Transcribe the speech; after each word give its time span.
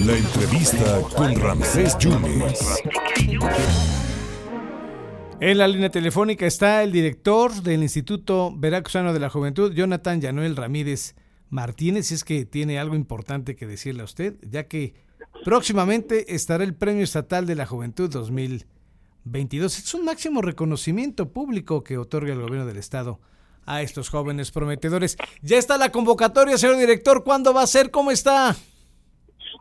La 0.00 0.16
entrevista 0.16 1.00
con 1.16 1.34
Ramsés 1.34 1.96
Yunes. 1.98 2.82
En 5.40 5.58
la 5.58 5.68
línea 5.68 5.90
telefónica 5.90 6.46
está 6.46 6.82
el 6.82 6.92
director 6.92 7.52
del 7.62 7.82
Instituto 7.82 8.52
Veracruzano 8.56 9.12
de 9.12 9.20
la 9.20 9.30
Juventud, 9.30 9.72
Jonathan 9.72 10.20
Yanuel 10.20 10.56
Ramírez 10.56 11.14
Martínez, 11.50 12.06
si 12.06 12.14
es 12.14 12.24
que 12.24 12.44
tiene 12.44 12.78
algo 12.78 12.96
importante 12.96 13.54
que 13.54 13.66
decirle 13.66 14.02
a 14.02 14.06
usted, 14.06 14.36
ya 14.42 14.66
que 14.66 14.94
próximamente 15.44 16.34
estará 16.34 16.64
el 16.64 16.74
Premio 16.74 17.04
Estatal 17.04 17.46
de 17.46 17.54
la 17.54 17.66
Juventud 17.66 18.10
2022. 18.10 19.78
Es 19.78 19.94
un 19.94 20.04
máximo 20.04 20.42
reconocimiento 20.42 21.32
público 21.32 21.84
que 21.84 21.98
otorga 21.98 22.32
el 22.32 22.40
gobierno 22.40 22.66
del 22.66 22.78
Estado 22.78 23.20
a 23.68 23.82
estos 23.82 24.08
jóvenes 24.08 24.50
prometedores. 24.50 25.16
Ya 25.42 25.58
está 25.58 25.76
la 25.76 25.92
convocatoria, 25.92 26.56
señor 26.56 26.78
director. 26.78 27.22
¿Cuándo 27.22 27.52
va 27.52 27.62
a 27.62 27.66
ser? 27.66 27.90
¿Cómo 27.90 28.10
está? 28.10 28.56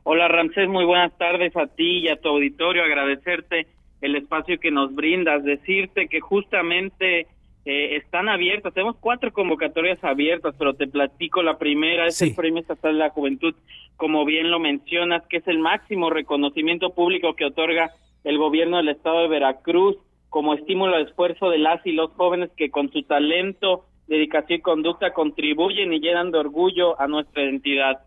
Hola 0.04 0.30
Ramsés, 0.30 0.70
muy 0.70 0.86
buenas 0.86 1.16
tardes 1.18 1.56
a 1.58 1.68
ti 1.68 2.00
y 2.00 2.08
a 2.08 2.16
tu 2.16 2.30
auditorio. 2.30 2.84
Agradecerte 2.84 3.68
el 4.00 4.16
espacio 4.16 4.60
que 4.60 4.72
nos 4.72 4.96
brindas, 4.96 5.44
decirte 5.44 6.08
que 6.08 6.22
justamente 6.22 7.28
eh, 7.66 7.98
están 7.98 8.30
abiertas, 8.30 8.74
tenemos 8.74 8.96
cuatro 9.02 9.34
convocatorias 9.34 10.02
abiertas, 10.04 10.56
pero 10.58 10.76
te 10.76 10.88
platico, 10.88 11.44
la 11.44 11.58
primera 11.58 12.08
es 12.08 12.22
el 12.22 12.34
Premio 12.34 12.62
Estatal 12.62 12.94
de 12.94 13.00
la 13.00 13.10
Juventud, 13.10 13.54
como 13.98 14.24
bien 14.24 14.50
lo 14.50 14.60
mencionas, 14.60 15.24
que 15.28 15.38
es 15.38 15.48
el 15.48 15.60
máximo 15.60 16.10
reconocimiento 16.10 16.94
público 16.94 17.36
que 17.36 17.44
otorga 17.44 17.92
el 18.24 18.38
gobierno 18.38 18.78
del 18.78 18.90
estado 18.90 19.24
de 19.24 19.28
Veracruz 19.28 19.98
como 20.30 20.54
estímulo 20.54 20.96
al 20.96 21.08
esfuerzo 21.08 21.50
de 21.50 21.58
las 21.58 21.86
y 21.86 21.92
los 21.92 22.12
jóvenes 22.14 22.52
que 22.56 22.70
con 22.70 22.92
su 22.92 23.04
talento, 23.04 23.86
dedicación 24.08 24.60
y 24.60 24.62
conducta 24.62 25.14
contribuyen 25.14 25.94
y 25.94 26.00
llenan 26.00 26.32
de 26.32 26.40
orgullo 26.40 27.00
a 27.00 27.08
nuestra 27.08 27.44
identidad. 27.44 28.00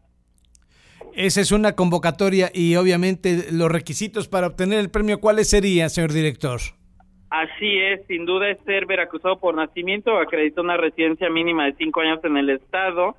Esa 1.14 1.40
es 1.40 1.52
una 1.52 1.74
convocatoria 1.74 2.50
y 2.52 2.76
obviamente 2.76 3.46
los 3.52 3.70
requisitos 3.70 4.28
para 4.28 4.46
obtener 4.46 4.78
el 4.78 4.90
premio, 4.90 5.18
¿cuáles 5.18 5.50
serían, 5.50 5.90
señor 5.90 6.12
director? 6.12 6.60
Así 7.30 7.78
es, 7.78 8.04
sin 8.06 8.26
duda 8.26 8.50
es 8.50 8.58
ser 8.64 8.86
veracruzado 8.86 9.38
por 9.38 9.54
nacimiento, 9.54 10.18
acredita 10.18 10.60
una 10.60 10.76
residencia 10.76 11.30
mínima 11.30 11.64
de 11.64 11.74
cinco 11.74 12.00
años 12.00 12.18
en 12.24 12.36
el 12.36 12.50
estado, 12.50 13.16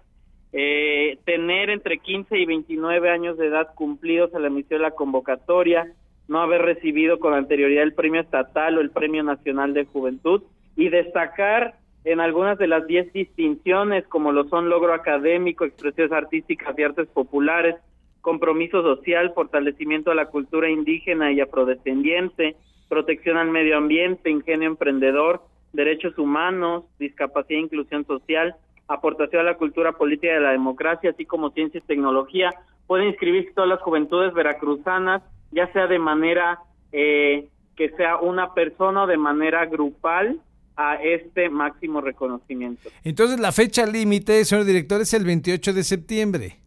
eh, 0.51 1.17
tener 1.25 1.69
entre 1.69 1.97
15 1.99 2.37
y 2.37 2.45
29 2.45 3.09
años 3.09 3.37
de 3.37 3.47
edad 3.47 3.73
cumplidos 3.73 4.33
a 4.35 4.39
la 4.39 4.47
emisión 4.47 4.79
de 4.79 4.83
la 4.83 4.91
convocatoria, 4.91 5.93
no 6.27 6.41
haber 6.41 6.61
recibido 6.61 7.19
con 7.19 7.33
anterioridad 7.33 7.83
el 7.83 7.93
premio 7.93 8.21
estatal 8.21 8.77
o 8.77 8.81
el 8.81 8.91
premio 8.91 9.23
nacional 9.23 9.73
de 9.73 9.85
juventud 9.85 10.43
y 10.75 10.89
destacar 10.89 11.75
en 12.03 12.19
algunas 12.19 12.57
de 12.57 12.67
las 12.67 12.87
10 12.87 13.13
distinciones 13.13 14.07
como 14.07 14.31
lo 14.31 14.45
son 14.45 14.69
logro 14.69 14.93
académico, 14.93 15.65
expresiones 15.65 16.11
artísticas 16.11 16.77
y 16.77 16.83
artes 16.83 17.07
populares, 17.07 17.75
compromiso 18.21 18.81
social, 18.81 19.33
fortalecimiento 19.33 20.09
de 20.11 20.15
la 20.15 20.27
cultura 20.27 20.69
indígena 20.69 21.31
y 21.31 21.41
afrodescendiente, 21.41 22.55
protección 22.89 23.37
al 23.37 23.49
medio 23.49 23.77
ambiente, 23.77 24.29
ingenio 24.29 24.67
emprendedor, 24.67 25.41
derechos 25.73 26.17
humanos, 26.17 26.83
discapacidad 26.99 27.59
e 27.59 27.63
inclusión 27.63 28.05
social, 28.05 28.55
aportación 28.87 29.41
a 29.41 29.51
la 29.51 29.57
cultura 29.57 29.93
política 29.93 30.33
y 30.33 30.37
a 30.37 30.41
la 30.41 30.51
democracia, 30.51 31.11
así 31.11 31.25
como 31.25 31.51
ciencia 31.51 31.79
y 31.79 31.87
tecnología. 31.87 32.51
Pueden 32.87 33.07
inscribirse 33.07 33.53
todas 33.53 33.69
las 33.69 33.81
juventudes 33.81 34.33
veracruzanas, 34.33 35.23
ya 35.51 35.71
sea 35.71 35.87
de 35.87 35.99
manera 35.99 36.59
eh, 36.91 37.47
que 37.75 37.89
sea 37.91 38.17
una 38.17 38.53
persona 38.53 39.03
o 39.03 39.07
de 39.07 39.17
manera 39.17 39.65
grupal, 39.65 40.39
a 40.75 40.95
este 40.95 41.49
máximo 41.49 42.01
reconocimiento. 42.01 42.89
Entonces 43.03 43.39
la 43.39 43.51
fecha 43.51 43.85
límite, 43.85 44.43
señor 44.45 44.65
director, 44.65 45.01
es 45.01 45.13
el 45.13 45.25
28 45.25 45.73
de 45.73 45.83
septiembre. 45.83 46.57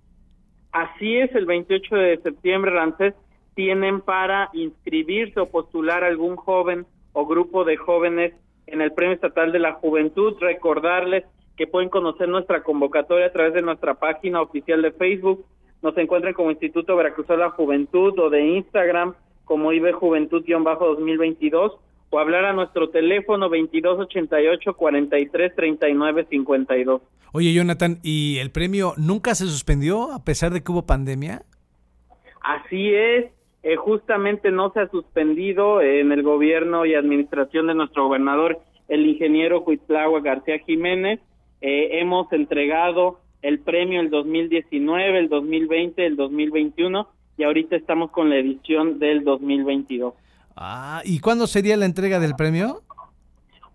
Así 0.72 1.16
es, 1.16 1.34
el 1.34 1.46
28 1.46 1.94
de 1.94 2.20
septiembre, 2.22 2.72
Rancés, 2.72 3.14
tienen 3.54 4.00
para 4.00 4.50
inscribirse 4.52 5.38
o 5.40 5.46
postular 5.46 6.02
algún 6.02 6.36
joven 6.36 6.86
o 7.12 7.26
grupo 7.26 7.64
de 7.64 7.76
jóvenes 7.76 8.34
en 8.66 8.80
el 8.80 8.92
Premio 8.92 9.14
Estatal 9.14 9.52
de 9.52 9.60
la 9.60 9.74
Juventud. 9.74 10.36
Recordarles 10.40 11.24
que 11.56 11.68
pueden 11.68 11.88
conocer 11.88 12.28
nuestra 12.28 12.62
convocatoria 12.62 13.26
a 13.26 13.32
través 13.32 13.54
de 13.54 13.62
nuestra 13.62 13.94
página 13.94 14.42
oficial 14.42 14.82
de 14.82 14.90
Facebook. 14.92 15.44
Nos 15.82 15.96
encuentran 15.96 16.34
como 16.34 16.50
Instituto 16.50 16.96
Veracruz 16.96 17.28
de 17.28 17.36
la 17.36 17.50
Juventud 17.50 18.18
o 18.18 18.28
de 18.28 18.44
Instagram 18.44 19.14
como 19.44 19.72
IB 19.72 19.92
Juventud-2022 19.92 21.78
o 22.14 22.20
hablar 22.20 22.44
a 22.44 22.52
nuestro 22.52 22.90
teléfono 22.90 23.48
2288 23.48 24.74
43 24.74 25.56
39 25.56 26.26
52. 26.30 27.02
Oye, 27.32 27.52
Jonathan, 27.52 27.98
¿y 28.04 28.38
el 28.38 28.52
premio 28.52 28.92
nunca 28.96 29.34
se 29.34 29.46
suspendió 29.46 30.12
a 30.12 30.24
pesar 30.24 30.52
de 30.52 30.62
que 30.62 30.70
hubo 30.70 30.86
pandemia? 30.86 31.42
Así 32.40 32.94
es, 32.94 33.32
eh, 33.64 33.74
justamente 33.74 34.52
no 34.52 34.70
se 34.72 34.80
ha 34.80 34.88
suspendido 34.90 35.80
en 35.80 36.12
el 36.12 36.22
gobierno 36.22 36.86
y 36.86 36.94
administración 36.94 37.66
de 37.66 37.74
nuestro 37.74 38.04
gobernador, 38.04 38.60
el 38.86 39.04
ingeniero 39.06 39.64
Cuitlagua 39.64 40.20
García 40.20 40.60
Jiménez. 40.60 41.18
Eh, 41.62 41.98
hemos 41.98 42.32
entregado 42.32 43.18
el 43.42 43.58
premio 43.58 44.00
el 44.00 44.10
2019, 44.10 45.18
el 45.18 45.28
2020, 45.28 46.06
el 46.06 46.14
2021 46.14 47.08
y 47.36 47.42
ahorita 47.42 47.74
estamos 47.74 48.12
con 48.12 48.30
la 48.30 48.36
edición 48.36 49.00
del 49.00 49.24
2022. 49.24 50.14
Ah, 50.56 51.02
¿y 51.04 51.20
cuándo 51.20 51.46
sería 51.46 51.76
la 51.76 51.86
entrega 51.86 52.20
del 52.20 52.34
premio? 52.34 52.82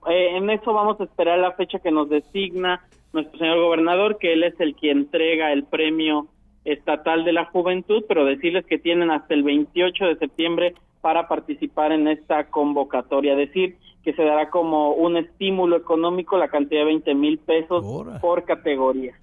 Eh, 0.10 0.38
en 0.38 0.50
eso 0.50 0.74
vamos 0.74 1.00
a 1.00 1.04
esperar 1.04 1.40
la 1.40 1.52
fecha 1.54 1.80
que 1.80 1.92
nos 1.92 2.10
designa 2.10 2.82
nuestro 3.12 3.38
señor 3.40 3.60
gobernador, 3.60 4.18
que 4.18 4.34
él 4.34 4.44
es 4.44 4.60
el 4.60 4.76
que 4.76 4.92
entrega 4.92 5.52
el 5.52 5.64
premio 5.64 6.28
estatal 6.64 7.26
de 7.26 7.34
la 7.34 7.46
juventud, 7.46 8.04
pero 8.08 8.26
decirles 8.26 8.66
que 8.66 8.78
tienen 8.78 9.12
hasta 9.12 9.34
el 9.34 9.44
28 9.44 10.06
de 10.06 10.18
septiembre 10.18 10.76
para 11.02 11.28
participar 11.28 11.92
en 11.92 12.08
esta 12.08 12.46
convocatoria, 12.46 13.36
decir 13.36 13.78
que 14.04 14.14
se 14.14 14.24
dará 14.24 14.50
como 14.50 14.92
un 14.94 15.18
estímulo 15.18 15.78
económico 15.78 16.38
la 16.38 16.50
cantidad 16.50 16.82
de 16.82 16.86
20 16.86 17.16
mil 17.16 17.38
pesos 17.40 17.84
por 18.22 18.46
categoría. 18.46 19.14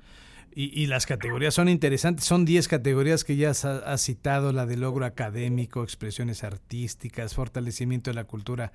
Y, 0.58 0.86
las 0.86 1.04
categorías 1.04 1.52
son 1.52 1.68
interesantes, 1.68 2.24
son 2.24 2.46
10 2.46 2.66
categorías 2.66 3.24
que 3.24 3.36
ya 3.36 3.50
has, 3.50 4.00
citado, 4.00 4.52
la 4.52 4.64
de 4.64 4.78
logro 4.78 5.04
académico, 5.04 5.82
expresiones 5.82 6.44
artísticas, 6.44 7.34
fortalecimiento 7.34 8.08
de 8.08 8.14
la 8.14 8.24
cultura 8.24 8.72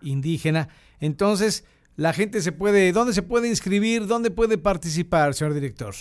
indígena. 0.00 0.68
Entonces, 1.00 1.66
la 1.96 2.12
gente 2.12 2.40
se 2.40 2.52
puede, 2.52 2.92
¿dónde 2.92 3.12
se 3.12 3.24
puede 3.24 3.48
inscribir? 3.48 4.06
¿Dónde 4.06 4.30
puede 4.30 4.58
participar, 4.58 5.34
señor 5.34 5.54
director? 5.54 5.92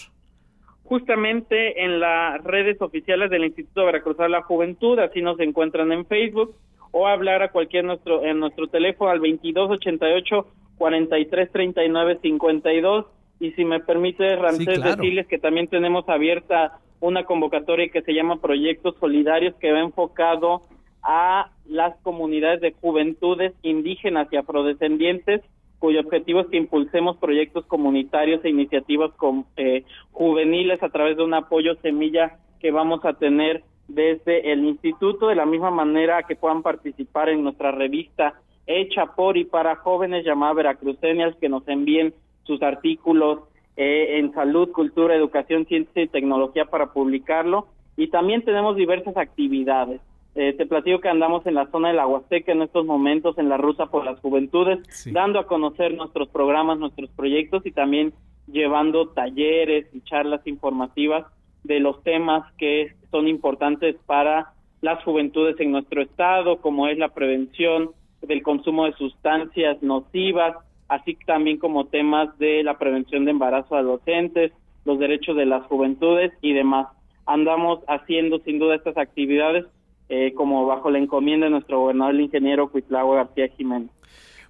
Justamente 0.84 1.84
en 1.84 2.00
las 2.00 2.44
redes 2.44 2.80
oficiales 2.80 3.32
del 3.32 3.46
Instituto 3.46 3.88
Veracruz 3.88 4.18
de 4.18 4.30
la 4.30 4.44
Juventud, 4.44 5.00
así 5.00 5.24
nos 5.24 5.40
encuentran 5.40 5.92
en 5.92 6.06
Facebook, 6.06 6.56
o 6.92 7.08
hablar 7.08 7.42
a 7.42 7.52
cualquier 7.52 7.86
nuestro 7.86 8.24
en 8.24 8.40
nuestro 8.40 8.68
teléfono 8.68 9.10
al 9.10 9.18
2288 9.18 10.48
4339 10.78 12.20
52 12.22 13.06
y 13.44 13.52
si 13.52 13.66
me 13.66 13.82
permite, 13.82 14.38
Ramsés, 14.38 14.82
decirles 14.82 15.28
que 15.28 15.38
también 15.38 15.68
tenemos 15.68 16.08
abierta 16.08 16.80
una 17.02 17.26
convocatoria 17.26 17.90
que 17.90 18.02
se 18.02 18.14
llama 18.14 18.40
Proyectos 18.40 18.96
Solidarios, 19.02 19.54
que 19.56 19.74
va 19.74 19.82
enfocado 19.82 20.62
a 21.02 21.52
las 21.66 21.94
comunidades 22.04 22.62
de 22.62 22.72
juventudes 22.72 23.54
indígenas 23.62 24.30
y 24.32 24.38
afrodescendientes, 24.38 25.42
cuyo 25.80 26.00
objetivo 26.00 26.40
es 26.40 26.48
que 26.48 26.56
impulsemos 26.56 27.18
proyectos 27.18 27.66
comunitarios 27.66 28.40
e 28.46 28.50
iniciativas 28.50 29.12
con, 29.18 29.46
eh, 29.58 29.84
juveniles 30.14 30.82
a 30.82 30.88
través 30.88 31.18
de 31.18 31.24
un 31.24 31.34
apoyo 31.34 31.76
semilla 31.82 32.38
que 32.62 32.72
vamos 32.72 33.04
a 33.04 33.12
tener 33.12 33.66
desde 33.90 34.54
el 34.54 34.64
instituto, 34.64 35.28
de 35.28 35.36
la 35.36 35.46
misma 35.46 35.70
manera 35.70 36.24
que 36.24 36.38
puedan 36.38 36.62
participar 36.62 37.28
en 37.28 37.44
nuestra 37.44 37.72
revista 37.72 38.36
hecha 38.66 39.08
por 39.08 39.36
y 39.36 39.44
para 39.44 39.76
jóvenes 39.76 40.24
llamada 40.24 40.54
Veracruzenials, 40.54 41.36
que 41.36 41.50
nos 41.50 41.68
envíen 41.68 42.14
sus 42.44 42.62
artículos 42.62 43.40
eh, 43.76 44.20
en 44.20 44.34
salud, 44.34 44.72
cultura, 44.72 45.16
educación, 45.16 45.66
ciencia 45.66 46.04
y 46.04 46.08
tecnología 46.08 46.66
para 46.66 46.94
publicarlo. 46.94 47.68
Y 47.98 48.08
también 48.08 48.44
tenemos 48.44 48.76
diversas 48.76 49.18
actividades. 49.18 50.02
Eh, 50.36 50.54
te 50.54 50.66
platico 50.66 51.00
que 51.00 51.10
andamos 51.10 51.46
en 51.46 51.54
la 51.54 51.70
zona 51.70 51.90
de 51.90 51.94
la 51.94 52.08
Huasteca 52.08 52.52
en 52.52 52.64
estos 52.64 52.86
momentos 52.86 53.38
en 53.38 53.50
la 53.50 53.58
ruta 53.58 53.86
por 53.88 54.04
las 54.04 54.20
juventudes, 54.20 54.80
dando 55.12 55.40
a 55.40 55.46
conocer 55.46 55.94
nuestros 55.96 56.28
programas, 56.30 56.80
nuestros 56.80 57.12
proyectos 57.12 57.64
y 57.68 57.72
también 57.72 58.14
llevando 58.48 59.10
talleres 59.10 59.86
y 59.94 60.02
charlas 60.02 60.42
informativas 60.48 61.26
de 61.64 61.80
los 61.80 62.02
temas 62.04 62.52
que 62.58 62.96
son 63.12 63.28
importantes 63.28 63.96
para 64.08 64.54
las 64.82 65.04
juventudes 65.04 65.60
en 65.60 65.72
nuestro 65.72 66.02
estado, 66.02 66.58
como 66.58 66.88
es 66.88 66.98
la 66.98 67.10
prevención 67.10 67.92
del 68.22 68.42
consumo 68.42 68.86
de 68.86 68.94
sustancias 68.94 69.82
nocivas, 69.82 70.58
así 70.94 71.18
también 71.26 71.58
como 71.58 71.86
temas 71.86 72.38
de 72.38 72.64
la 72.64 72.78
prevención 72.78 73.26
de 73.26 73.32
embarazo 73.32 73.76
a 73.76 73.80
adolescentes, 73.80 74.52
los 74.86 75.00
derechos 75.00 75.36
de 75.36 75.46
las 75.46 75.64
juventudes 75.68 76.32
y 76.42 76.54
demás. 76.54 76.88
Andamos 77.26 77.80
haciendo 77.88 78.40
sin 78.40 78.60
duda 78.60 78.76
estas 78.76 78.98
actividades 78.98 79.66
eh, 80.10 80.34
como 80.36 80.66
bajo 80.66 80.92
la 80.92 81.00
encomienda 81.00 81.46
de 81.46 81.52
nuestro 81.52 81.80
gobernador, 81.80 82.14
el 82.14 82.22
ingeniero 82.22 82.70
Cuitlagua 82.70 83.16
García 83.16 83.48
Jiménez. 83.58 83.90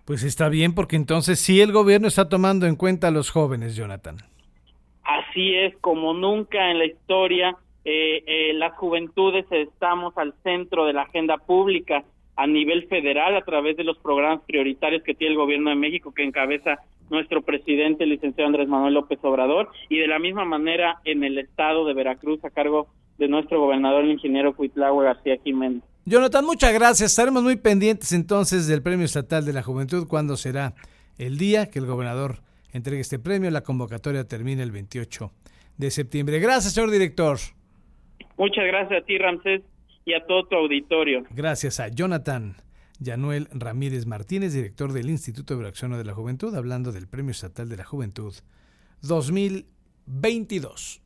Pues 0.06 0.24
está 0.24 0.50
bien, 0.50 0.76
porque 0.76 0.96
entonces 0.96 1.40
sí 1.40 1.62
el 1.62 1.72
gobierno 1.72 2.08
está 2.08 2.28
tomando 2.28 2.66
en 2.66 2.76
cuenta 2.76 3.08
a 3.08 3.12
los 3.12 3.30
jóvenes, 3.30 3.76
Jonathan. 3.76 4.18
Así 5.04 5.56
es, 5.56 5.76
como 5.78 6.14
nunca 6.14 6.72
en 6.72 6.80
la 6.80 6.86
historia, 6.86 7.56
eh, 7.86 8.24
eh, 8.26 8.54
las 8.56 8.74
juventudes 8.74 9.46
estamos 9.52 10.18
al 10.18 10.34
centro 10.44 10.86
de 10.86 10.94
la 10.94 11.04
agenda 11.04 11.38
pública 11.38 12.04
a 12.36 12.48
nivel 12.48 12.88
federal 12.88 13.36
a 13.36 13.44
través 13.44 13.78
de 13.78 13.84
los 13.84 13.98
programas 13.98 14.42
prioritarios 14.46 15.04
que 15.04 15.14
tiene 15.14 15.34
el 15.34 15.38
gobierno 15.38 15.70
de 15.70 15.76
México 15.76 16.14
que 16.14 16.24
encabeza 16.24 16.80
nuestro 17.10 17.42
presidente, 17.42 18.04
el 18.04 18.12
licenciado 18.12 18.48
Andrés 18.48 18.68
Manuel 18.68 18.96
López 18.96 19.20
Obrador, 19.22 19.70
y 19.90 20.00
de 20.00 20.08
la 20.08 20.20
misma 20.20 20.46
manera 20.46 21.00
en 21.06 21.24
el 21.24 21.38
estado 21.38 21.86
de 21.86 21.94
Veracruz 21.94 22.44
a 22.44 22.50
cargo 22.50 22.88
de 23.18 23.28
nuestro 23.28 23.60
gobernador, 23.60 24.04
el 24.04 24.12
ingeniero 24.12 24.56
Cuitlahua 24.56 25.04
García 25.04 25.38
Jiménez. 25.44 25.84
Jonathan, 26.06 26.46
muchas 26.46 26.74
gracias. 26.74 27.12
Estaremos 27.12 27.44
muy 27.44 27.56
pendientes 27.56 28.12
entonces 28.12 28.68
del 28.68 28.82
Premio 28.82 29.06
Estatal 29.06 29.46
de 29.46 29.54
la 29.54 29.64
Juventud, 29.64 30.08
cuando 30.08 30.36
será 30.36 30.74
el 31.18 31.38
día 31.38 31.70
que 31.70 31.80
el 31.80 31.86
gobernador 31.86 32.40
entregue 32.74 33.02
este 33.02 33.20
premio. 33.20 33.52
La 33.52 33.62
convocatoria 33.62 34.28
termina 34.28 34.64
el 34.64 34.72
28 34.72 35.32
de 35.78 35.92
septiembre. 35.92 36.40
Gracias, 36.40 36.74
señor 36.74 36.92
director. 36.92 37.38
Muchas 38.38 38.66
gracias 38.66 39.04
a 39.04 39.06
ti, 39.06 39.18
Ramsés, 39.18 39.62
y 40.06 40.14
a 40.14 40.26
todo 40.26 40.46
tu 40.46 40.56
auditorio. 40.56 41.24
Gracias 41.32 41.80
a 41.80 41.90
Jonathan 41.90 42.56
Yanuel 43.00 43.48
Ramírez 43.52 44.06
Martínez, 44.06 44.54
director 44.54 44.94
del 44.94 45.10
Instituto 45.10 45.60
Acción 45.66 45.92
de 45.92 46.04
la 46.04 46.14
Juventud, 46.14 46.56
hablando 46.56 46.92
del 46.92 47.08
Premio 47.08 47.32
Estatal 47.32 47.70
de 47.70 47.78
la 47.78 47.84
Juventud 47.84 48.34
2022. 49.02 51.03